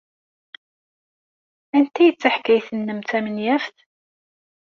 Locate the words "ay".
2.03-2.09